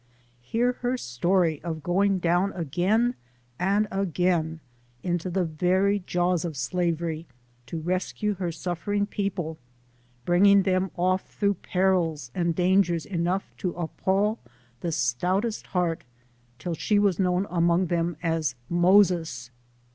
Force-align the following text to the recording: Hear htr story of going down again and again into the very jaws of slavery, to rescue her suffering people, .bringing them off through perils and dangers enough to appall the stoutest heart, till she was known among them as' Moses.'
Hear 0.41 0.73
htr 0.73 0.99
story 0.99 1.61
of 1.63 1.83
going 1.83 2.17
down 2.17 2.53
again 2.53 3.13
and 3.59 3.87
again 3.91 4.59
into 5.03 5.29
the 5.29 5.45
very 5.45 5.99
jaws 5.99 6.43
of 6.43 6.57
slavery, 6.57 7.27
to 7.67 7.77
rescue 7.77 8.33
her 8.33 8.51
suffering 8.51 9.05
people, 9.05 9.59
.bringing 10.25 10.63
them 10.63 10.89
off 10.97 11.29
through 11.29 11.53
perils 11.61 12.31
and 12.33 12.55
dangers 12.55 13.05
enough 13.05 13.53
to 13.59 13.73
appall 13.73 14.39
the 14.79 14.91
stoutest 14.91 15.67
heart, 15.67 16.03
till 16.57 16.73
she 16.73 16.97
was 16.97 17.19
known 17.19 17.45
among 17.51 17.85
them 17.85 18.17
as' 18.23 18.55
Moses.' 18.71 19.51